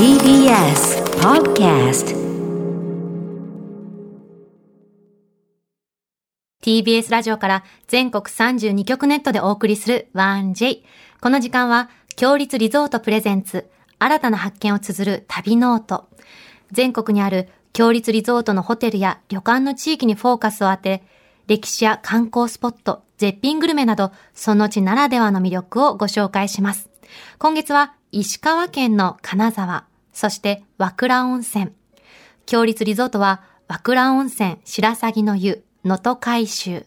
[0.00, 2.16] TBS Podcast
[6.62, 10.84] TBS ラジオから全国32局ネットでお送りする 1J。
[11.20, 13.68] この時間は、共立リゾートプレゼンツ、
[13.98, 16.08] 新たな発見を綴る旅ノート。
[16.72, 21.02] 全国にある共立リゾートのホテルや旅館の地域にフォーカスを当て、
[21.46, 26.88] 歴史や観光スポット、絶品グルメなど、その地ならではの魅力をご紹介します。
[27.36, 31.72] 今月は、石川県の金沢、そして和倉温泉。
[32.46, 36.86] 強立リゾートは、和倉温泉白鷺の湯、能登海舟。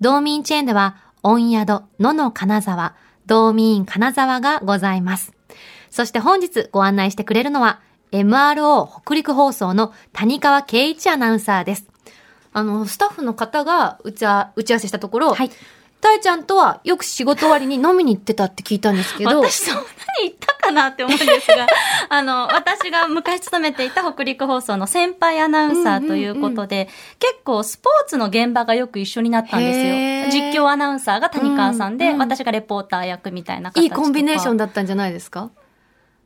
[0.00, 2.94] 道民チェーンでは、温宿、野の金沢、
[3.26, 5.32] 道民金沢がございます。
[5.90, 7.80] そして本日ご案内してくれるのは、
[8.12, 11.86] MRO 北陸放送の谷川圭一アナウンサーです。
[12.52, 15.50] あの、スタッフの方が打ちあ打ち合わせしたところ、はい
[16.00, 19.86] たいちゃんとはよく仕事終わりに飲みに行ってたって聞いたんですけど、私そんなに
[20.22, 21.66] 言ったかなって思うんですが、
[22.08, 29.72] あの、私が昔勤めていた北陸放送の先輩アナウンサーということで、結構スポーツの現場がよく一緒になったんで
[30.30, 30.42] すよ。
[30.50, 34.66] 実況アナウンサーが谷川さんで、うんうん私がレポーター役みたいな形いいコンビネーションだ。
[34.66, 35.50] だったんじゃないですか？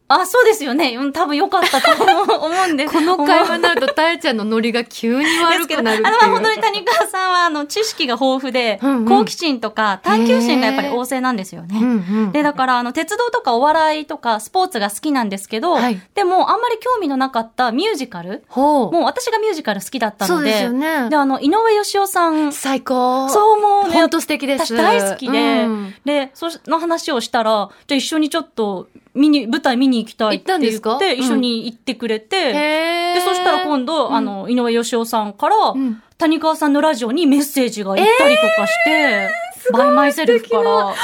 [0.07, 0.97] あ、そうですよね。
[0.97, 2.93] うん、多分良かったと思うんです。
[2.95, 6.07] この会話になると、たいちゃんのノリが急に悪くなるっていう。
[6.07, 11.79] あの、まあ本当に谷川さんは、あの、知識が豊富で、うんうん好奇心とか探求心がやっぱり旺盛なんですよね。
[11.81, 11.93] うんう
[12.29, 18.45] んで、だから、あの、鉄道とかお笑いとかスポーツが好きなんですけど、はいでも、あんまり興味のなかったミュージカル。
[18.55, 23.29] もう私がミュージカル好きだったので、そうですよねで、あの、井上芳雄さん、最高。
[23.29, 24.75] そう思うね本当素敵です。
[24.75, 33.15] 私大好きで、うんで、その話をしたら、じゃあ一緒にちょっと、見に、舞台見に行きたいって言って、一緒に行ってくれて、へー。
[33.15, 36.03] で、そしたら今度、あの、井上芳雄さんから、ん。
[36.17, 39.31] 谷川さんのラジオにメッセージが行ったりとかして、
[39.73, 40.95] by myself から、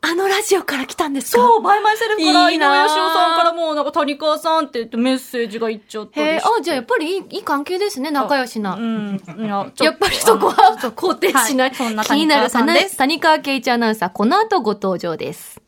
[0.00, 1.38] あのラジオから来たんですか？
[1.38, 2.88] そう、 by myself から、井上いいなー。
[2.88, 6.48] 芳雄さんからもう、なんか谷川さんって言ってメッセージが行っちゃったりして。
[6.58, 8.74] あ、じゃあやっぱりいいいい関係ですね、仲良しな。
[8.74, 9.22] うん。
[9.38, 11.70] いや、やっぱりそこは肯定しない。
[11.70, 11.76] はい。
[11.76, 15.60] そんな気になるです谷川圭一アナウンサー、この後ご登場です。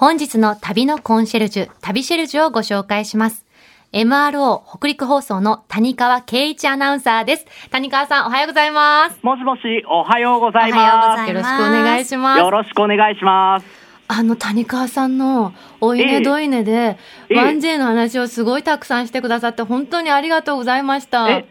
[0.00, 3.44] 本日の旅のコンシェルジュ、旅シェルジュをご紹介します。
[3.92, 7.44] MRO 北陸放送の谷川圭一アナウンサーです。
[7.68, 9.18] 谷川さん、おはようございます。
[9.22, 12.42] もしもし、おはようございおはようごまざいよろしくお願いしますす。。
[12.42, 13.66] よろしくお願いします。
[14.08, 15.52] あの谷川さんの
[15.82, 16.96] おいええねどいねで、
[17.28, 21.28] ええ 1J の話をすごいたくさんしてくださって本当にありがとうございました。
[21.28, 21.44] え、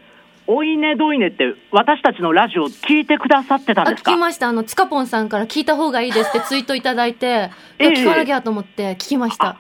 [0.52, 4.14] おいねどいねって、私たちのラジオ聞いてくださってたんですか？
[4.14, 4.48] きました。
[4.48, 9.58] あの、つかぽんさんから聞いた方がいいですって ツイートいただいて、ええ聞かなきゃと思って聞きました。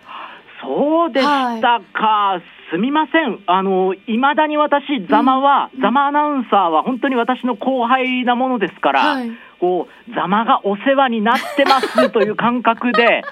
[0.61, 2.41] そうでしたか。
[2.71, 3.39] すみません。
[3.47, 13.23] あの、いまだに私、ざまは、ざまアナウンサーは本当に私の後輩なものですから、はいこう、ざまがお世話になってますという感覚で、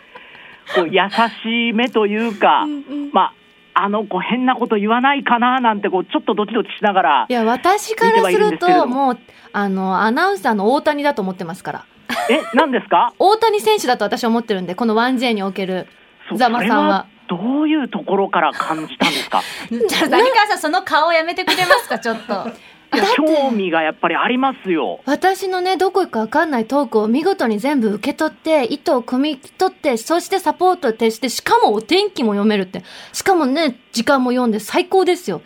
[0.75, 1.00] こう、優
[1.44, 2.66] しい目というか、
[3.13, 3.34] まあ、
[3.79, 9.17] あの子変なこと言わないかななんてこうちょっとドキドキしながらいや、私からす見てはいるんでると、ももう、
[9.53, 11.85] あの、アナウンサーの大谷だと思ってますから。
[12.29, 13.13] え何ですか？
[13.19, 15.87] 大谷選手だと私は思ってるんで、この 1J における
[16.29, 17.05] そうザマさんは。
[17.29, 19.41] どういうところから感じたんですか？
[19.69, 22.47] ちょっと谷川さん、その顔やめてくれますか、ちょっと。
[22.93, 25.01] いや興味がやっぱりありますよ。
[25.05, 32.83] 私のね、どこ行くかわかんないトークを見事に全部受け取って、意図を汲み取って、そしてサポートを徹して、しかもお天気も読めるって。
[33.13, 35.41] しかもね、時間も読んで最高ですよ。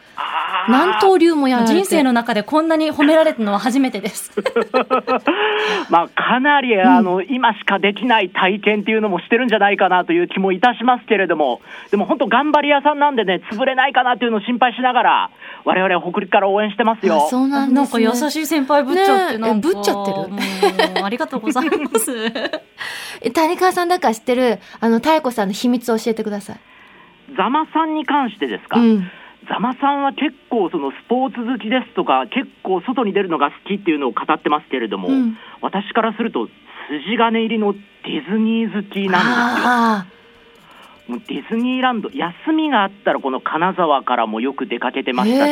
[0.69, 4.31] 何刀流もや人生の中でこんなに褒められたのは初めてです。
[5.90, 11.62] まあかなりあの、今しかできない体験っていうのもしてるんじゃないかなという気もいたしますけれども。
[11.90, 15.29] でも本当頑張り屋さんなんでね潰れないかなっていうのを心配しながら
[15.66, 17.16] 我々は北陸から応援してますよ。
[17.16, 18.03] あそうなんです、ね。
[18.06, 19.68] なんか優しい先輩ぶっちゃって、なんか。
[19.68, 20.12] ぶっちゃって
[21.00, 21.06] る？
[21.06, 22.12] ありがとうございます。
[23.22, 26.59] え谷川さんだから知ってる、あの、妙子さんの秘密を教えてください。
[27.35, 29.09] ざまさんに関してですか、うん。
[29.50, 36.50] ざまさんは結構そのスポーツ好きですとか結構外に出るのが好きっていうのを語ってますけれども、うん私からすると
[36.90, 39.68] 筋金入りのディズニー好きなんですよ。
[39.68, 40.06] あ
[41.08, 45.14] もうディズニーランド休みがあったらこの金沢からもよく出かけてあ。
[45.14, 45.52] ましたし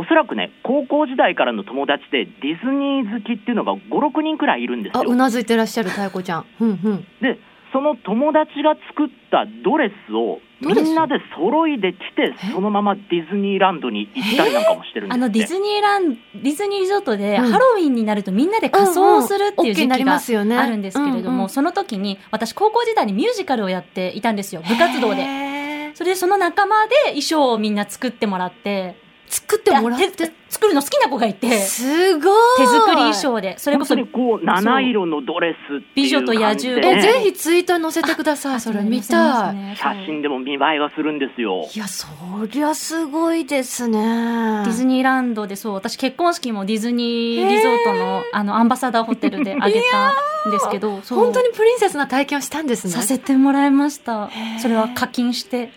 [0.00, 6.46] おそらくね高校時代からの友達でディズニー好きっていうのが56人くらいいるんですあ、ようなずいてらっしゃる妙子ちゃん。
[6.58, 7.06] うんうん。
[7.20, 7.38] で
[7.70, 15.24] その友達が作ったドレスをみんなで揃いで着てそのままディズニーランドに行ったりなんかもしてるんですって。
[15.24, 17.52] あのディズニーランド、ディズニーリゾートでうん。
[17.52, 20.56] ハロウィンになるとみんなで仮装をするっていう時期がますよね。
[20.56, 25.50] あるんですけれども、その時に私高校時代にミュージカルをやっていたんですよ、部活動で。
[25.94, 30.32] それでその仲間で衣装をみんな作ってもらって、作ってもらって。
[30.50, 38.60] 作るの好きな子がいて、すごい手作り衣装で、それこそこう、七色のドレス美女と野獣え、ね、ぜひツイートに載せてください。
[38.60, 39.72] それ見たい。
[39.72, 41.68] い写真でも見栄えがするんですよ。
[41.72, 42.08] いや、そ
[42.50, 44.64] りゃすごいですね。
[44.64, 52.92] デディズニーランドでそう、私結婚式もディズニーリゾートのあのアンバサダーホテルで あげたんですけど、本当にプリンセスな体験をしたんですね。
[52.92, 54.30] させてもらいました。
[54.60, 55.72] それは課金して。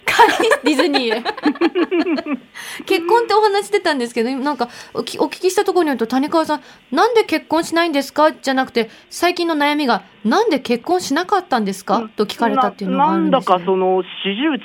[0.63, 1.23] ディズニーへ。
[2.85, 4.62] 結婚ってお話してたんですけど、なんか
[4.93, 6.61] お聞きしたところによると谷川さん、
[6.91, 8.31] なんで結婚しないんですか？
[8.31, 12.09] じゃなくて、最近の悩みが、なんで結婚しなかったんですか？
[12.15, 14.03] と聞かれたっていうのがあるんですななんだかその40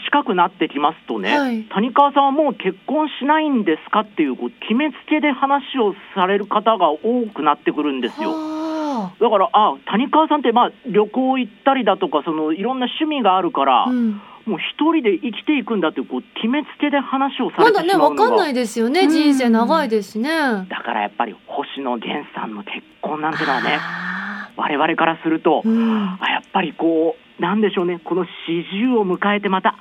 [0.05, 8.31] 近くなってきますとね、はい谷川さんはもう結婚しないんですかっていうこう決めつけで話をされる方が多くなってくるんですよ。
[8.33, 13.91] はだから、あ谷川さんって、まあ、旅行行ったりだとか、そのいろんな趣味があるから、あ。
[13.91, 14.21] うん。
[14.49, 19.03] もう一人で生きていくんだっていうこう決めつけで話をさまだね、れてしまうのが、わかんないですよね。
[19.03, 20.31] うん人生長いですしね。
[20.69, 26.19] だからやっぱり星野源さんの結婚なんてのはね、あ我々からすると、ーうん。
[26.21, 29.77] あやっぱりこう、なんでしょうね、この40を迎えて、また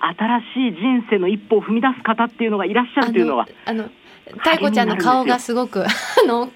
[0.54, 3.86] 新しい人生の一歩を踏み出す方っていうのがいらっしゃるというのは、あの
[4.44, 5.88] 太子ちゃんの顔がすごく、あ
[6.27, 6.50] の、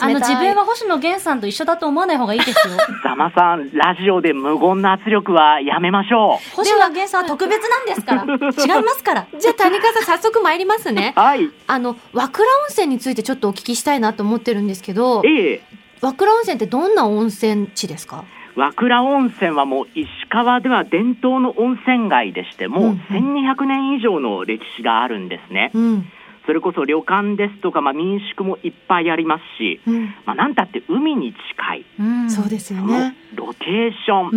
[0.00, 2.74] あの冷たい自分は星野源さんと一緒だと思わない方がいいですよ。
[3.04, 8.22] ざまさん、ラジオで無言の圧力はやめましょ星野源さんは特別なんですから。
[8.76, 9.26] 違いますから。
[9.38, 11.20] じゃあ谷川さん早速参りますねう。。
[11.20, 15.62] はい、あの、和倉温泉についてちょっとお聞きしたいなと思ってるんですけど、ええ
[16.00, 18.24] 和倉温泉ってどんな温泉地ですか？
[18.56, 25.70] 和倉温泉はもう石川では伝統の温泉街でして、もううん1200年以上の歴史があるんですね。
[25.74, 26.06] うん。
[26.46, 30.14] それこそ旅館ですとか、まあ、民宿もいっぱいありますし、うん。
[30.26, 33.16] まあ、なんたって海に近い、うんそうですよね。
[33.34, 34.36] ロケーション、う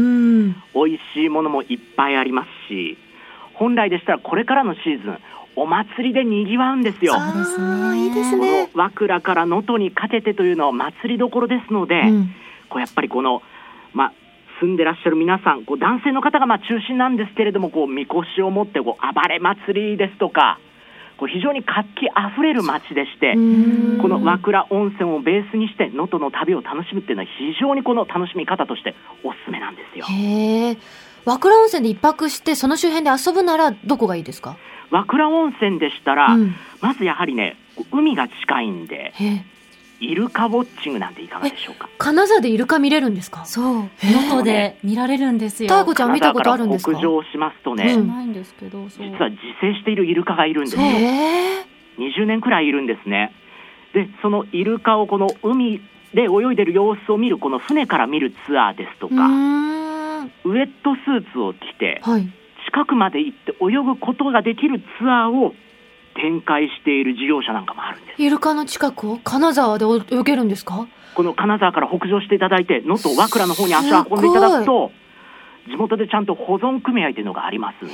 [0.50, 0.56] ん。
[0.74, 2.98] 美味しいものもいっぱいありますし、
[3.54, 5.18] 本来でしたらこれからのシーズン、
[5.58, 7.16] お祭りでにぎわうんですよ。
[7.96, 8.64] いいですこね。
[8.64, 12.30] の和倉から能登にかけてというのは祭りどころですので、うん。
[12.70, 13.42] こうやっぱりこの、
[13.94, 14.14] まあ、
[14.62, 20.60] 住んでらっしゃる皆さん、こう男性の方がまあ中心なんですけれども、こうみこしを持ってこう暴れ祭りですとか、
[21.18, 28.94] こう非常に活気あふれる街でして、うんこの和倉温泉をベースにして能登の旅を楽しむっていうのは非常にこの楽しみ方として
[29.24, 30.06] おすすめなんですよ。
[31.26, 34.56] 和倉温泉で一泊して、その周辺で遊ぶならどこがいいですか？
[34.92, 36.56] 和倉温泉でしたら、うん。
[36.80, 37.58] まずやはりね、
[37.92, 39.14] 海が近いんで。
[40.00, 41.90] イルカウォッチングなんていかがでしょうか？
[41.98, 43.46] 金沢でイルカ見れるんですか？
[43.46, 43.90] そう。
[44.32, 45.70] 能で見られるんですよ。
[45.70, 46.92] 太子ちゃん見たことあるんですか？
[46.92, 49.08] 北上しますとね、うんないんですけど、そう。
[49.08, 50.82] 実は自生しているイルカがいるんですよ。
[50.84, 51.66] へえ。
[51.98, 53.34] 20年くらいいるんですね。
[53.94, 55.82] で、そのイルカをこの海
[56.14, 60.26] で泳いでる様子を見る、この船から見るツアーですとか、ん。
[60.26, 62.28] ウェットスーツを着て、はい。
[62.66, 65.54] 近くまで行って泳ぐことができるツアーを
[66.20, 68.22] 展開している事業者なんかもあるんです。
[68.22, 70.88] イルカの近くを金沢で泳げるんですか？
[71.16, 74.92] この金沢から北上していただいて、能登和倉の方に足を運んでいただくと、
[75.68, 77.94] 地元でちゃんと保存組合というのがありますんで。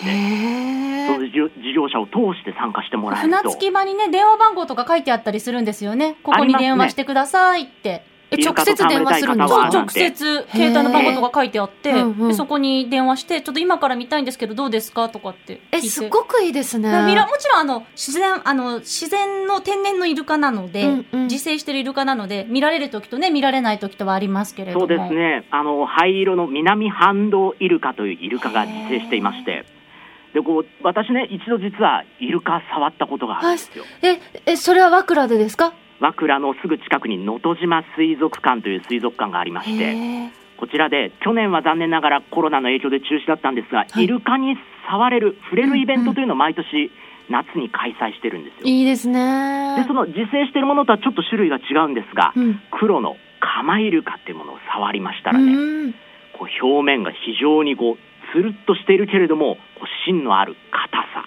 [1.05, 3.37] その事業事業者を通して参加してもらえると。
[3.37, 6.15] 船着き場にね、電話番号とか書いてあったりするんですよね。
[6.23, 8.05] ここに電話してくださいって。
[8.37, 12.27] え、直接電話するんで直接、携帯の番号とか書いてあって、へーうんうん。
[12.29, 15.87] でそこに電話して、ちょっと今から見たいんですけど、どうですかとかって聞いえ、て。
[15.87, 16.89] すごくいいですね。
[16.89, 17.07] も
[17.37, 21.23] ちろんあの自然あの自然の天然のイルカなので、うんうん。
[21.27, 24.87] 自生してるイルカなので見られる時とね見られない時とはありますけれども。
[24.87, 29.65] そうですね、あの灰色の南半島イルカというイルカが自生していまして、
[30.33, 33.83] でこう私ね、一度実はイルカ触ったことがあるんですよ。
[34.01, 35.73] え、え、それは和倉でですか？
[36.03, 40.43] 和倉のすぐ近くに能登島水族館という水族館がありまして。
[40.57, 44.55] こちらで去年は残念ながらコロナの影響で中止だったんですが、はいイルカに
[44.89, 46.91] 触れる、触れるイベントというのを毎年
[47.29, 48.67] 夏に開催してるんですよ。
[48.67, 49.75] いいですね。
[49.77, 52.59] で、その自生しているものとはちょっと種類が違うんですが、うん。
[52.71, 55.93] 黒のカマイルカっていうものを触りましたうらね、ん。
[56.37, 57.97] こう表面が非常にこう
[58.33, 61.25] つるっとしているけれども、こう芯のある硬さ、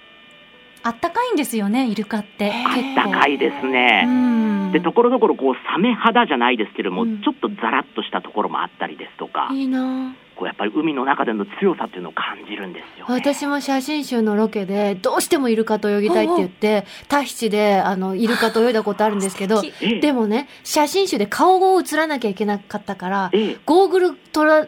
[0.83, 2.51] あったかいんですよねイルカって。
[2.51, 4.05] あったかいですうね。
[4.05, 4.71] ん。
[4.71, 7.21] で、ところどころこうサメ肌じゃないですけれども、うん。
[7.21, 10.15] ちょっとザラッとしたところもあったりですとか、いいな。
[10.35, 13.13] こうやっぱり海の中での強さっていうのを感じるんですよ、ね。
[13.13, 19.63] 私も写真集のロケで、どうしてもイルカと泳ぎたいって言って、タヒチで、あの、イルカと泳いだことあるんですけど、
[20.01, 23.57] でもね、写真集で顔を映らなきゃいけなかったから、ええ。
[23.65, 24.67] ゴーグル取ら、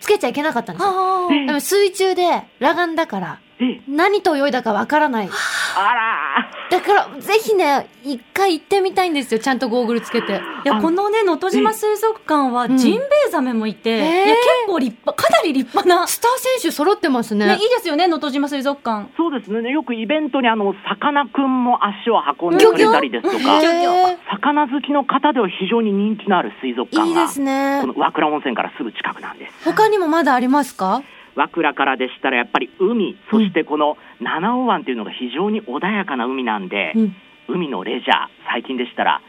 [0.00, 1.28] つけちゃいけなかったんですよ。
[1.46, 3.45] でも水中で裸眼だから、ええ
[3.88, 5.28] 何と泳いだかわからない。
[5.28, 9.40] あらだから、ぜひね、一回行ってみたいんですよ。
[9.40, 10.42] ちゃんとゴーグルつけて。
[10.64, 17.46] いや、このね、能登島水族館はうんジンベエザメもいて、へーいや、結構立派、かなり立派な、スター選手揃ってますね。
[17.46, 19.08] ね、いいですよね、能登島水族館。
[19.16, 27.86] そうですね、よくイベントにあのさかなクンも足を運んでくれたりですとか、へ魚好きの方では非常に人気のある水族館が、ーいいですねこ。
[27.86, 29.64] の和倉温泉からすぐ近くなんです。
[29.64, 31.02] 他にもまだありますか？
[31.36, 37.16] 和倉からでしたらやっぱり海、そしてこの七尾湾というのが非常に穏やかな海なんで、うん。
[37.48, 38.12] 海のレジャー、
[38.50, 39.20] 最近でしたら、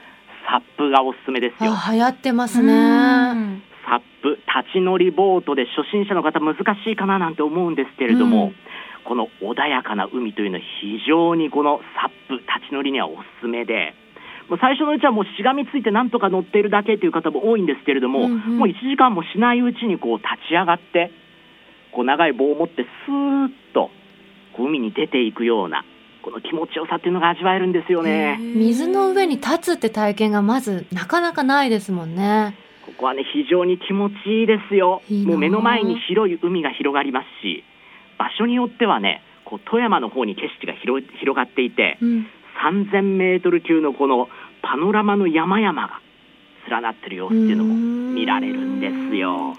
[0.50, 1.72] サップがおすすめですよ。
[1.74, 2.74] あ、流行ってますうね。
[2.74, 8.56] んサップ、立ち乗りボートで初心者の方難しいかななんて思うんですけれども、うん
[9.08, 13.94] この穏やかな海というのは非常にこのサップ、立ち乗りにはおすすめで、
[14.50, 21.12] もう最初のうちはもうしがみついてなんとか乗っているだけという方も多いんですけれども、うんうんもう1時間もしないうちにこう立ち上がって、
[21.92, 23.90] こう長い棒を持ってスーッと
[24.54, 25.86] こう海に出ていくような、
[26.22, 28.38] この気持ちよさっていうのが味わえるんですよね。
[28.40, 32.56] 水の上に立つって体験がまずなかなかないですもんね。
[32.86, 35.02] ここはね、非常に気持ちいいですよ。
[35.26, 37.64] もう目の前に広い海が広がりますし、
[38.18, 41.04] 場所によってはね、こう富山の方に景色が広
[41.36, 42.28] がっていて、うん。
[42.58, 44.30] 3000メートル級のこの
[44.64, 46.02] パノラマの山々が
[46.70, 49.56] 連なってる様子っていうのも見られるんですよ。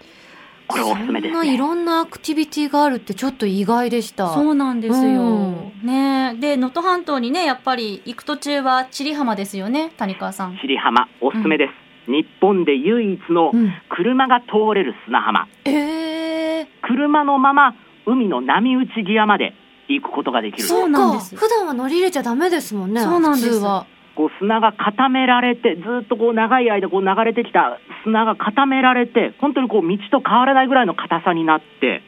[0.68, 1.34] これおすすめですね。
[1.34, 4.32] そんないろんなアクティビティがあるってちょっと意外でした。
[4.34, 5.22] そうなんですよ。
[5.22, 10.58] うんねで、能登半島にね、やっぱり行く途中は千里浜ですよね、谷川さん。
[10.60, 11.68] 尻浜、おすすめで
[12.06, 12.10] す。
[12.10, 13.72] 日本で唯一のうん。
[13.88, 15.48] 車が通れる砂浜。
[15.64, 17.74] ええ車のまま
[18.06, 19.54] 海の波打ち際まで
[19.88, 23.02] 行くことができるんですそうなんです普段は乗り入れちゃダメですもんね。
[23.02, 23.86] そうなんです普通は。
[24.18, 32.02] こう砂が固められて、ずっとこう長い間こう流れてきた砂が固められて、本当にこう道と変わらないぐらいの硬さになって、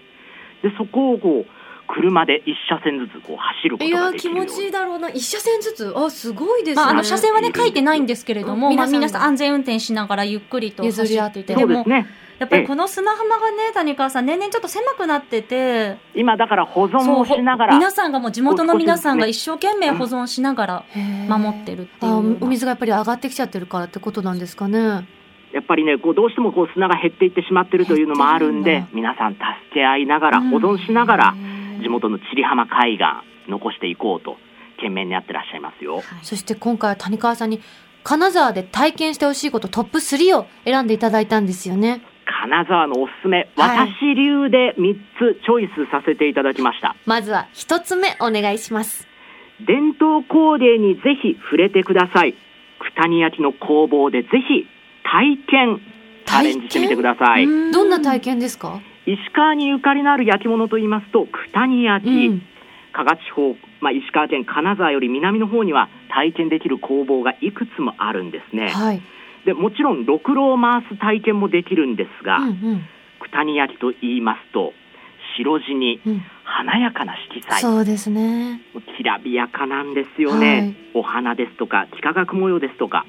[0.64, 1.46] でそこをこう
[1.86, 5.08] 車で一車線ずつこう走るこいとがや気持できるようにちいいだろうな。
[5.08, 5.92] 一車線ずつ？
[5.96, 6.82] あ、すごいですね。
[6.82, 12.06] まあ、あの、車線はね、書いてないんですけれども、うんまあ、皆さん安全運転しながらゆっくりと走譲り合ってってもそうです、ね。
[12.40, 20.84] やっぱりこの砂浜がね、谷川さん、年々ちょっと狭くなってて、今だから保存をしながら、皆さんがもう地元の皆さんが一生懸命保存しながら
[21.28, 22.38] 守ってるっていう。
[22.40, 25.06] お水がやっぱり上がってきちゃってるからってことなんですかね。
[25.52, 28.82] やっぱりね、こうどうしてもこう砂が減っていってしまってるというのもあるんでん。
[28.84, 29.44] だ、皆さん助
[29.74, 30.48] け合いながら、うん。
[30.48, 31.34] 保存しながら、
[31.82, 34.38] 地元の千里浜海岸、残していこうと、
[34.76, 36.02] 懸命にやってらっしゃいますよ。
[36.22, 37.60] そして今回は谷川さんに
[38.02, 42.00] 金沢で体験してほしいことトップ3を選んでいただいたんですよね。
[42.42, 46.94] 金沢のおすすめ、はい私流で3つチョイスさせていただきました。
[47.06, 49.08] まずは一つ目お願いします。
[49.66, 52.34] 伝統工芸にぜひ触れてください。
[52.78, 54.66] 九谷焼の工房でぜひ
[55.02, 55.80] 体験、
[56.24, 57.44] チャレンジしてみてください。
[57.44, 58.80] うんどんな体験ですか？
[59.06, 62.42] 石川にゆかりのある焼き物といいますと、九谷焼、うん
[62.92, 68.68] 加賀地方、まあ、石川県金沢より南の方には体験できる工房がいくつもあるんですね。
[68.68, 69.00] はい。
[69.44, 72.84] でもちろん、ろくろを回す体験もできるんですが、うんうん。
[73.20, 74.72] 九谷焼と言いますと、
[75.36, 76.22] 白地にうん。
[76.44, 77.60] 華やかな色彩。
[77.60, 78.60] そうですね。
[78.96, 80.74] きらびやかなんですよね、はい。
[80.94, 83.06] お花ですとか幾何学模様ですとか、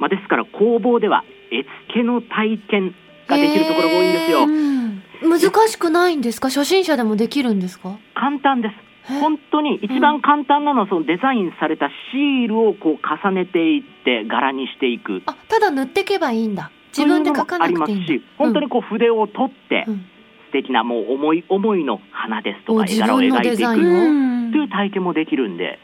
[0.00, 2.94] まあ、ですから工房では絵付けの体験
[3.28, 5.02] ができるところが多いんですよ、へうん。
[5.30, 6.48] 難しくないんですか？
[6.48, 7.96] 初心者でもできるんですか？
[8.14, 8.72] 簡単です。
[8.72, 8.76] へ
[9.08, 15.22] 本当に一番簡単なのはそのデザインされたシールをこう重ねていって柄にしていく。
[15.26, 16.70] あ、ただ塗っていけばいいんだ。
[16.96, 20.06] 自分で書かなくていいありますし本当にこう筆を取ってうん。
[20.52, 25.78] 素敵なもう思い思いの花ですとおか絵柄を描いていくという体験もできるんで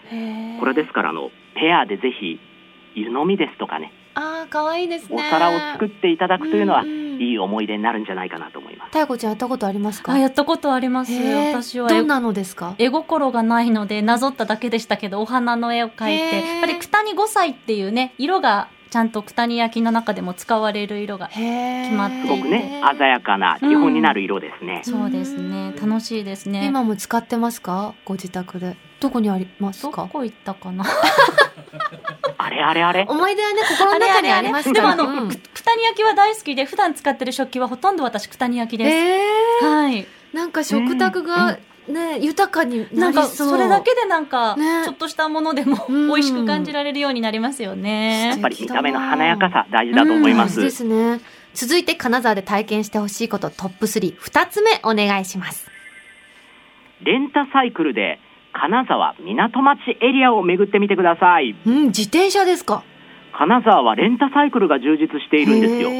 [0.60, 2.38] これですからあのペアでぜひ
[2.94, 5.16] 湯飲みですとかねあー、かわいいですね。
[5.16, 7.20] お皿を作っていただくというのはんん。
[7.20, 8.88] いい思い出になるんじゃないかなと思います。
[8.88, 10.12] 太子ちゃんやったことありますか？
[10.12, 11.12] あ、やったことあります。
[11.12, 12.74] 私はどんなのですか？
[12.78, 16.36] 絵心がないのでなぞっただけでしたけどお花の絵を描いて。
[16.36, 21.40] やっぱり九谷五歳っていうね色がちゃんと九谷焼の中でも使われる色が決
[21.92, 22.28] まっていて。
[22.28, 24.80] すごくね、鮮やかな基本になる色ですね。
[24.84, 25.74] そうですね。
[25.80, 26.66] 楽しいですね。
[26.66, 27.94] 今も使ってますか？
[28.04, 28.76] ご自宅で。
[29.00, 30.84] どこにありますどかこ行ったかな？
[32.38, 33.04] あれあれあれ。
[33.08, 34.72] 思い出はね、心の中にあります。
[34.72, 40.02] でもあの、うんく九谷焼は大好きで普段使ってる食器はほとんど私九谷焼です、えはい。
[40.02, 43.48] ー、なんか食卓がね、豊かになんりそう。
[43.50, 44.84] それだけでなんか、ね。
[44.84, 46.08] ちょっとしたものでもうん。
[46.08, 48.28] 美味しく感じられるようになりますよね。
[48.28, 50.60] やっぱり見た目の華やかさ大事だと思います。
[50.60, 51.20] ですね。
[51.54, 55.70] 続いて金沢で体験してほしいことトップ3、二つ目お願いします。
[57.00, 58.20] レンタサイクルで
[58.58, 61.54] 金沢港町エリアを巡ってみてください。
[61.64, 62.82] うん、自転車ですか
[63.32, 65.90] 金沢はレンタサイクルが充実しているんですよ。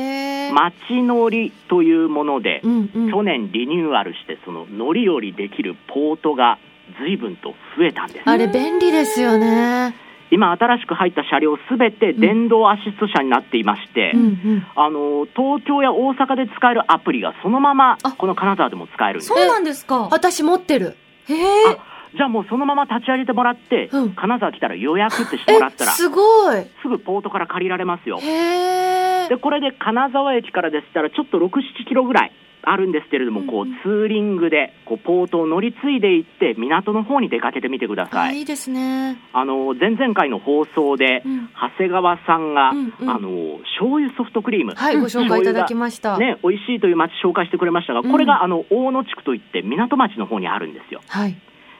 [0.52, 3.10] 街乗りというもので、うんうん。
[3.10, 6.58] 去年リニューアルしてその乗り降りできるポートが
[7.00, 8.22] 随分と増えたんです。
[8.28, 9.94] あれ便利ですよね。
[10.30, 14.66] 今新しく入った車両すべて電動アシスト車になっていまして、うんうん。
[14.74, 20.08] あの東京や大阪で使えるアプリがそのままあこの金沢でも使えるんですそうなんですか。
[20.10, 20.96] 私持ってる。
[21.28, 21.88] へえ。
[22.14, 26.66] じゃあもうそのまま立ち上げてもらって、うん金沢来たら予約ってしてもらったらすすごい。
[26.84, 29.36] ぐポートから借りられますよで。
[29.36, 39.16] これで金沢駅からでしたらちょっと67キロぐらいあるんですけれども、こうツーリングでこうポートを乗り継いでいって港の方に出かけてみてくださいあいいですね。
[39.32, 46.18] あの前々回の放送で、うん長谷川さんが、うんうんあの醤油ソフトクリーム、はい、ご紹介いただきました。
[46.18, 51.00] ね、美味しいという町紹介してくれましたが、これが、あの大野地区といって港町の方にあるんですよ。
[51.06, 51.36] はい。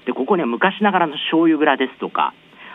[0.08, 2.32] でここね昔ながらの醤油蔵ですとか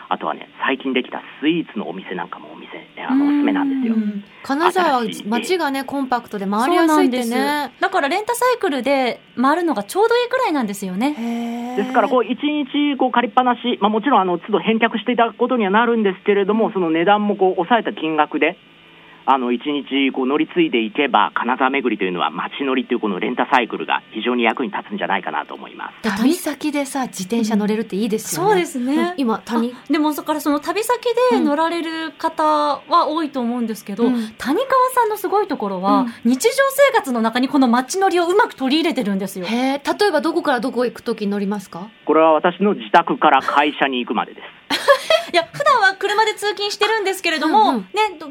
[0.08, 2.70] あとはね最近できたスイーツのお店なんかもお店
[3.02, 3.98] あのおすすめなんですよう。
[3.98, 7.76] ん金沢街がねコンパクトで回りやすいってそうなんね。
[7.80, 11.74] だからレンタサイクルで回るのがちょうどいいくらいなんですよね。
[11.76, 18.56] ですからこう一日こう借りっぱなし、まあ、もちろんあの都度返却していただくことにはなるんですけれども、その値段もこう抑えた金額で、
[19.26, 26.02] あの一日こう乗り継いでいけば、金沢巡りというのは街乗りというこのレンタサイクルが非常に役に立つんじゃないかなと思います。
[26.02, 28.48] で旅先でさ自転車乗れるっていいですよね。
[28.50, 31.00] そうですねうん今谷あでもだからその旅先
[31.30, 39.46] で乗られる方は多いと思うんですけど、うん谷川さんのすごいところは、うん日常生活の中にこの街乗りをうまく取り入れてるんですよ。
[39.46, 41.88] へえ例えばどこからどこ行くとき乗りますか？
[42.04, 44.44] これは私の自宅から会社に行くまでです。
[45.34, 47.80] いや普段は車で通勤してるんですけれども、うんうん。
[47.80, 47.88] ね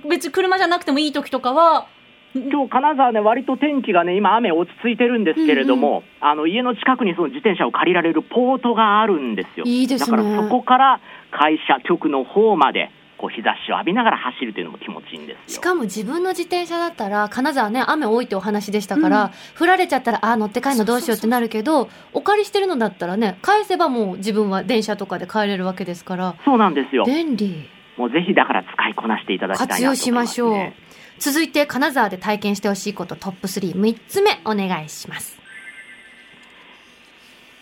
[0.09, 1.87] 別に車じゃなくてもいい時とかは
[2.33, 9.65] 今日金沢ね、割と天気がね、今、雨落ち着いてるんですけれども、あの家の近くにその自転車を借りられるポートがあるんですよ。
[9.67, 10.17] いいですね。
[10.17, 12.89] だからそこから会社、局の方まで
[13.23, 15.61] こう日差しを浴びながら走るというのも気持ちいいんですよ。
[15.61, 27.05] しかも自分の自転車だったら金沢ね雨多いってお話でしたから、降られちゃったらあー乗って帰るのどうしようってなるけどお借りしてるのだったらね返せばもう自分は電車とかで帰れるわけですからそうなんですよ。
[27.05, 30.01] 便利もうぜひだから使いこなしていただきたいなと思います、ね。
[30.01, 30.73] 活用しましょう
[31.19, 35.39] 続いて金沢で体験してほしいことトップ33つ目お願いします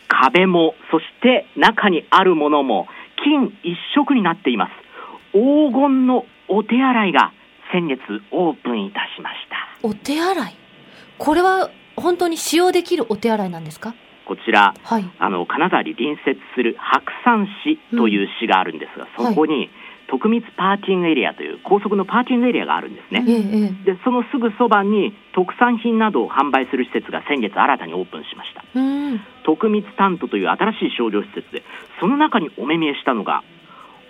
[0.08, 2.88] 壁も、そして中にあるものも
[3.24, 4.81] 金一色になっています。
[5.34, 7.32] 黄金のお手洗いが
[7.72, 9.88] 先月オープンいたしました。
[9.88, 10.56] お手洗い？
[11.18, 13.94] これは本当に使用できるお手洗いなんですか？
[14.26, 15.10] こちら、はい。
[15.20, 19.70] あの金沢に隣接する白山市という市があるんですが、うんそこに
[20.08, 23.24] 徳光パーキングエリアという高速のパーキングエリアがあるんですね。
[23.26, 23.96] ええええ。
[23.96, 28.65] でそのすぐそばに特産品などを販売する施設が先月新たにオープンしました。
[28.76, 29.22] うん。
[29.44, 31.63] 徳光タントという新しい商業施設で
[32.02, 33.44] その中にお目見えしたのが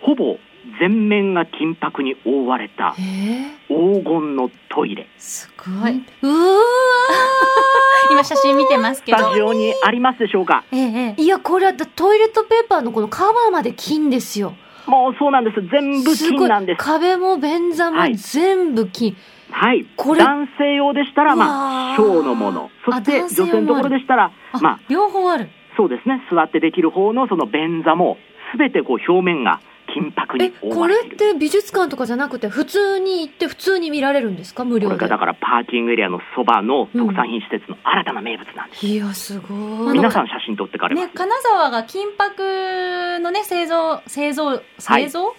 [0.01, 0.37] ほぼ
[0.79, 3.51] 全面が金箔に覆われたええ。
[3.67, 5.07] 黄金のトイレ。
[5.17, 6.03] すごい。
[6.21, 6.61] うわ
[8.11, 9.17] 今写真見てますけど。
[9.17, 10.63] スタジオにありますでしょうか？
[10.71, 14.53] ええいやこれはトイレットペーパーのこのカバーまで金ですよ。
[14.87, 15.61] もうそうなんです。
[15.71, 16.83] 全部金なんです。
[16.83, 18.15] 壁も便座もはい。
[18.15, 19.15] 全部金、
[19.51, 19.85] はい。
[19.95, 22.69] これ男性用でしたらまあ小のもの。
[22.85, 25.49] そして女性のところでしたらあまあ両方ある。
[25.77, 26.21] そうですね。
[26.31, 28.17] 座ってできる方のその便座も
[28.57, 29.61] 全てこう表面が
[29.93, 34.63] 金箔えに覆こわれって美術館とかじゃなくて普通に行って普通に見られるんですか？
[34.63, 34.95] 無料で。
[34.95, 39.93] これがだからパーキングエリアのそばの特産品施設の新たな名物なんです、いやすごい。
[39.93, 45.35] 皆さん写真撮ってかれます、ね、金沢が金箔のね、製造、製造、製造、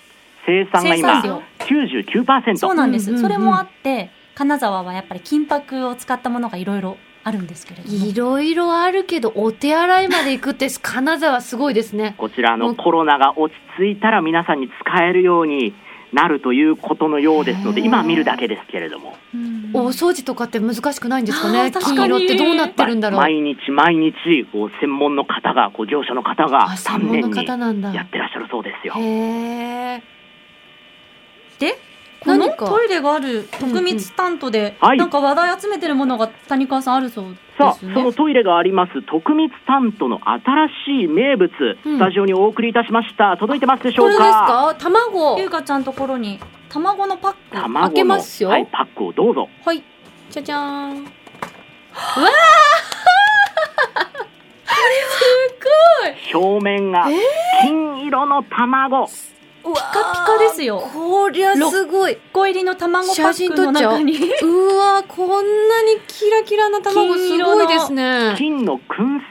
[0.47, 3.29] 生産が今生産99%そうなんです、うんうんうん。
[3.29, 8.07] それもあって、金沢はやっぱり金箔を使ったものがいろいろあるんですけれども。
[8.07, 12.15] いろいろあるけどお手洗いまで行くって金沢すごいですね。
[12.19, 15.75] こちらのコロナが落ち着いたら皆さんに使えるように
[16.13, 19.71] なるということのようですので今は見るだけですけれども、うん。
[19.73, 21.71] お掃除とかって難しくないんですかね？
[21.71, 27.95] 金色ってどうなってるんだろう、毎日毎日こう専門の方がこう業者の方があ専3門の年に方なんだ。
[27.95, 28.95] やってらっしゃるそうですよ。
[28.99, 29.01] へ
[29.95, 30.03] え
[31.59, 31.79] で、
[32.27, 32.67] 何か？
[32.67, 34.99] トイレがある徳光担当で、はい。
[34.99, 37.95] なんか話題集めてるものが谷川さんあるそうですさあ、ね。
[37.95, 39.03] そのトイレがあります。
[39.03, 40.69] 徳光タントの新
[41.03, 41.51] しい名物、
[41.85, 41.97] うん。
[41.97, 43.37] スタジオにお送りいたしました。
[43.39, 44.75] 届いてますでしょうこれですか？
[44.75, 45.39] か卵。
[45.39, 46.39] ゆうかちゃんところに。
[46.69, 47.39] 卵のパック。
[47.51, 48.49] 卵の開けますよ。
[48.51, 49.49] はい、パックをどうぞ。
[49.65, 49.83] はい。
[50.31, 51.07] じゃじゃーん。
[56.35, 57.07] 表面が
[57.63, 59.19] 金色の卵、ピピ
[59.65, 60.12] カピカ
[60.63, 60.79] ですよ。
[60.93, 62.13] こりゃすごい。
[62.13, 63.99] 1個入りの卵パ写ックの真撮っちゃおう。
[63.99, 64.15] 中に。
[64.43, 65.29] うわこん
[65.69, 68.35] なにキラキラな卵すごいですね。
[68.37, 68.79] 金の。
[68.79, 68.81] 燻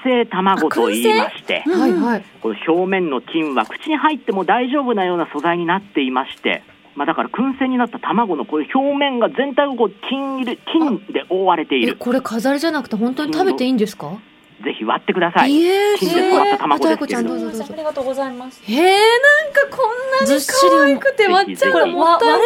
[0.04, 1.64] 製卵と言いまして。
[1.66, 1.80] うん。
[1.80, 2.26] はいはい。
[2.42, 6.64] この表面の金は口に入っても大丈夫なような素材になっていまして、
[6.96, 11.94] まあ、だから燻製になった卵のこういう表面が全体がこう金入れ金で覆われている。
[11.94, 14.18] えこれ飾りじゃなくて本当に食べていいんですか？
[14.64, 15.52] ぜひ割ってください。
[15.52, 17.36] いえ金で育った卵ですけれども。
[17.36, 18.62] ありがとうございます。
[18.64, 22.38] へえ、なんかこんなに可愛くて割っちゃうのもったいな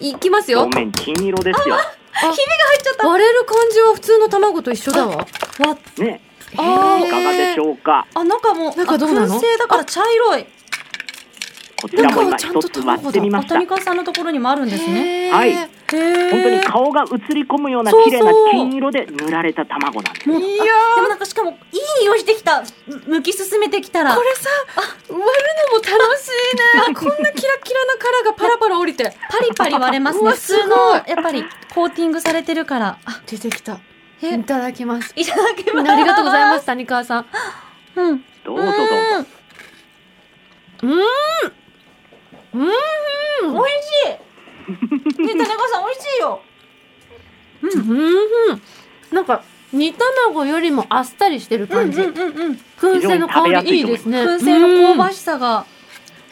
[0.00, 0.10] い。
[0.10, 0.62] いきますよ。
[0.62, 1.76] 表面金色ですよ。
[3.04, 5.16] 割れる感じは普通の卵と一緒だわ。
[5.16, 5.26] わ、
[5.98, 6.20] ね。
[6.56, 8.06] あーいかがでしょうか。
[8.14, 9.34] あ、中も、中どうなの？
[9.34, 10.46] あ燻製だから茶色い。
[11.82, 13.54] こちらも今中はちゃんと一つ割ってみました。
[13.54, 15.30] 谷川さんのところにもあるんですね。
[15.32, 15.54] はい
[15.92, 20.28] 本当に顔が映り込むようなそうそう綺麗な金色で塗られた卵なんです。
[20.28, 21.58] もういやあでもなんかしかも、いい
[22.02, 22.62] 匂いしてきた。
[22.86, 24.14] む向き進めてきたら。
[24.14, 24.48] これさ、
[25.08, 26.94] 割るのも楽しいね。
[26.96, 29.04] こんなキラキラな殻がパラパラ降りて。
[29.28, 30.30] パリパリ割れますね。
[30.30, 32.98] 普通の、すごいやっぱり、コーティングされてるから。
[33.04, 33.78] あ、出てきた。
[34.22, 34.34] え？
[34.34, 35.12] いただきます。
[35.14, 35.90] いただきます。
[35.90, 37.26] ありがとうございます、谷川さん。
[37.96, 38.24] うん。
[38.44, 38.84] どうぞどうぞ。
[40.84, 41.61] うーん。
[42.54, 43.52] うーん。
[43.52, 45.22] 美味しい。
[45.26, 46.42] ね、田中さん美味しいよ。
[47.62, 48.62] うーん。
[49.12, 52.00] なんか、煮卵よりもあっさりしてる感じ。
[52.00, 52.60] うんうんうん。
[52.78, 54.22] 燻製の香りいいですね。
[54.22, 55.64] 燻製の香ばししさが。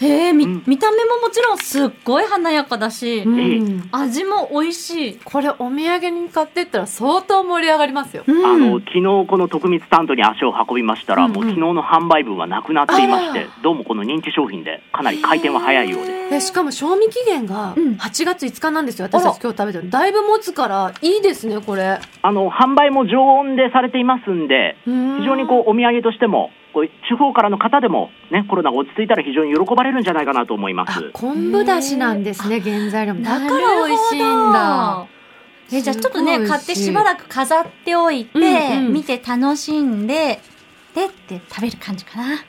[0.01, 3.89] へえ、み、うん見た目ももちろんすっごい華やかだし、うん。
[3.93, 5.21] 味も美味しい。
[5.25, 8.25] これお土産に買ってったら相当盛り上がりますよ。
[8.27, 19.07] うんあの昨日この特密担当に足を運びましたら、うんうんもう昨日の販売分はなくなっていましてどうもこの人気商品でかなり回転は早いようですえしかも賞味期限がうん8月5日なんですよ。
[19.07, 19.91] 私たち今日食べてる。
[19.91, 21.99] だいぶ持つからいいですね、これ。
[22.23, 33.23] あの販売も常温でされていますんで非非常にこうお土産としてもこう地方からの方でもねコロナが落ち着いたら非常に喜ばれるんじゃないかなと思いまあす、昆布だしなんですね、原材料も。
[33.23, 35.07] だから美味しいんだ。
[35.73, 40.41] え、じゃあちょっとね、買ってしばらく飾っておいて、うんうん見て楽しんで、
[40.95, 42.45] でって食べる感じかな。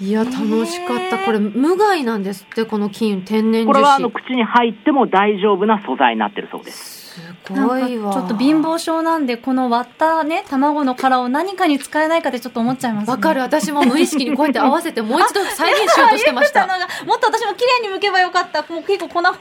[0.00, 1.18] いや、楽しかった。
[1.18, 3.64] これ、無害なんですって、この金、天然。
[3.64, 8.16] これはあの口に入っても大丈夫な素材になってるそうですすごいわ。
[8.16, 13.12] ょっと貧乏症なんで、この割ったね、卵の殻を何かに使えないかでちょっと思っちゃいます、ね。
[13.12, 13.40] わかる。
[13.40, 16.66] 私も無意識にこうやって合わせて、もう一度再現しようとしてました。
[17.06, 18.62] もっと私も綺麗に剥けばよかった。
[18.72, 19.36] もう結構粉々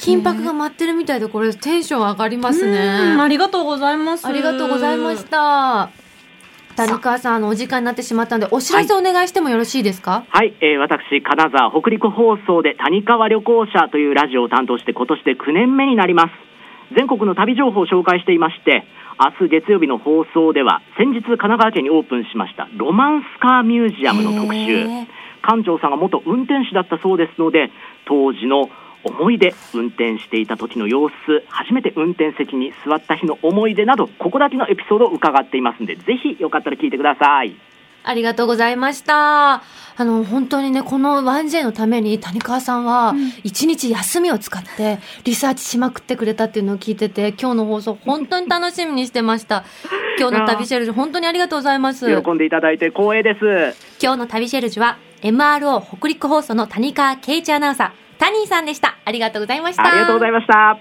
[0.00, 3.12] 金箔が舞ってるみたいで、これテンション上がりますね。
[3.12, 4.26] うんありがとうございます。
[4.26, 5.24] ありがとうございまし。
[5.26, 5.90] た。
[6.86, 10.24] 谷川さん、あの、お時間になってしまったので、お知らせお願いしてもよろしいですか？
[10.28, 16.30] はい、えー私金沢北陸放送で谷川旅行者というラジオを担当して今年で9年目になります。
[16.96, 18.82] 全国の旅情報を紹介していまして
[19.20, 24.86] 明日月曜日の放送では先日神奈川県にオープンしましたロマンスカーミュージアムの特集。
[25.42, 27.70] 館長さんが元運転手だったそうですので
[28.06, 28.70] 当時の
[29.04, 31.14] 思い出運転していた時の様子
[31.48, 37.56] 初めて運転席に座った日の思い出などここだけのエピソードを伺っていますのでぜひよかったら聞いてください
[38.04, 39.54] ありがとうございました。
[39.54, 49.64] あの、本当にね、この 1J のために谷川さんは、一日休みを使って、リサーチしまくってくれたっていうのを聞いてて、今日の放送、本当に楽しみにしてました。
[50.18, 52.06] 今日の旅シェルジュ、本当にありがとうございます。
[52.22, 58.98] 喜んでいただいて光栄です今日の旅シェルジュは、MRO 北陸放送の谷川圭一アナウンサー、タニーさんでした。
[59.04, 59.86] ありがとうございました。
[59.86, 60.78] ありがとうございました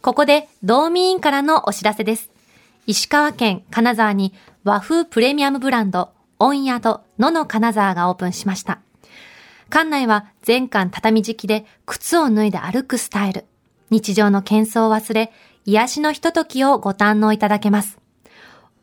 [0.00, 2.30] ここで、道民からのお知らせです。
[2.86, 4.32] 石川県金沢に
[4.64, 8.80] 和風プレミアムブランド、温宿のの金沢がオープンしました。
[9.70, 13.44] 館内は全館畳敷きで靴を脱いで歩くスタイル。
[13.90, 15.32] 日常の喧騒を忘れ、
[15.64, 17.98] 癒しのひとときをご堪能いただけます。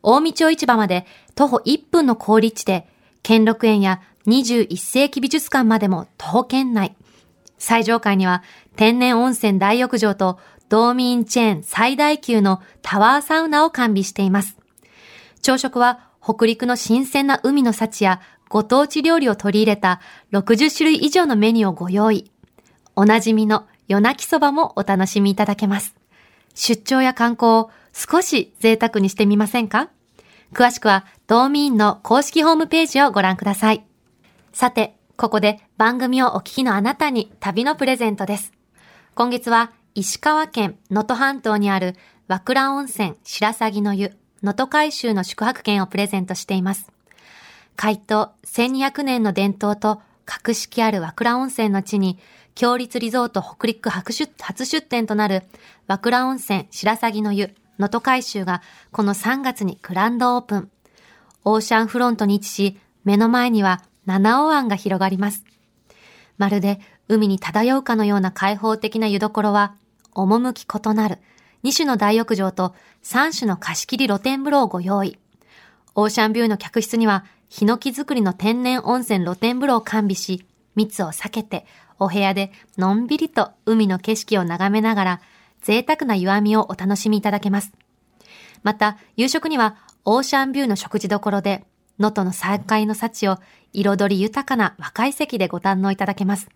[0.01, 2.87] 大道町市場まで徒歩1分の好立地で、
[3.23, 6.95] 兼六園や21世紀美術館までも徒歩圏内。
[7.57, 8.43] 最上階には
[8.75, 10.39] 天然温泉大浴場と
[10.69, 14.55] 道民チェーン最大級のタワーサウナを完備しています。
[15.41, 19.99] 朝食は北陸の新鮮な海の幸やご当地料理を取り入れた
[20.31, 22.31] 60種類以上のメニューをご用意。
[22.95, 25.95] おなじみの夜泣きそばもお楽しみいただけます。
[26.53, 29.89] 出張や観光を少し贅沢にしてみませんか？
[30.53, 33.88] 詳しくは道民の公式ホームページをご覧ください。
[34.51, 38.51] さて、ここで番組をお聞きのあなたに旅のプレゼントです。
[39.13, 41.95] 今月は石川県能登半島にある
[42.27, 46.91] 和倉温泉白鷺の湯能登海舟の宿泊券をプレゼントしています。
[47.75, 47.99] 開湯
[48.45, 52.17] 1200年の伝統と格式ある和倉温泉の地に、
[52.55, 55.43] 強立リゾート北陸初出初出店となる
[55.87, 60.71] 和倉温泉白鷺の湯能登海舟がこの3月にグランドオープン。
[61.45, 65.45] オーシャンフロントに位置し、目の前には七尾湾が広がります。
[66.39, 69.75] まるで海に漂うかのような開放的な湯どころは、
[70.15, 71.19] 趣異なる
[71.63, 75.19] 2種の大浴場と3種の貸し切り露天風呂をご用意。
[75.93, 80.43] オーシャンビューの客室には、ヒノキ作りの天然温泉露天風呂を完備し、
[80.75, 81.67] 密を避けて、
[81.99, 85.21] お部屋でのんびりと海の景色を眺めながら、
[85.61, 87.73] 贅沢な湯あみをお楽しみいただけます。
[88.63, 91.65] また、夕食にはオーシャンビューの食事処で、
[91.99, 93.37] 能登の再会の幸を
[93.73, 96.49] 彩り豊かな若い席でご堪能いただけます。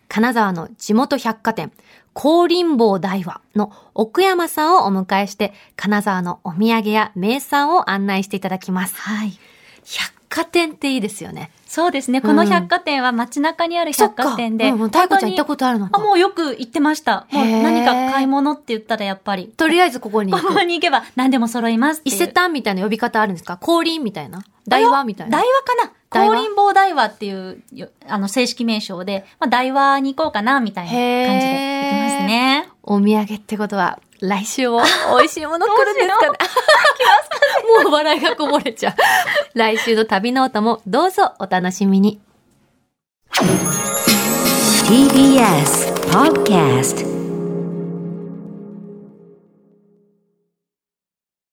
[0.09, 1.73] 金沢の地元百貨店、
[2.13, 8.97] 高林坊大和の奥山さんをお迎えして、金沢のお土産や名産を案内していただきます。
[8.97, 9.39] はい。
[9.85, 11.51] 百貨店っていいですよね。
[11.67, 12.21] そうですね。
[12.21, 14.71] この百貨店は街中にある百貨店で。
[14.71, 15.91] うんうん太鼓ちゃん行ったことあるの？
[15.91, 17.27] かあ、もうよく行ってました。
[17.31, 19.49] もう何か買い物って言ったらやっぱり。
[19.57, 20.33] とりあえずここに。
[20.33, 22.03] ここに行けば何でも揃いますいう。
[22.07, 23.57] 伊勢丹みたいな呼び方あるんですか？
[23.59, 24.45] 降臨みたいな？
[24.69, 25.39] 大和みたいな？
[25.39, 31.01] 大和かな大和高林坊大和っていうよ、あの、正式名称で、まあ、大和に行こうかな、みたいな感
[31.41, 32.69] じで行きますね。
[32.87, 34.81] お土産ってことは、来週も
[35.19, 36.39] 美味しいもの来るんですかね？
[37.85, 38.95] もう笑いがこぼれちゃう。
[39.59, 42.21] 来週の旅ノートもどうぞお楽しみに。
[44.89, 47.16] TBS Podcast